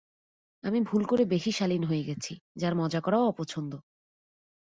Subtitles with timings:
[0.63, 3.71] আমি ভুল করে বেশী শালিন হয়ে গেছি যার মজা করাও অপছন্দ।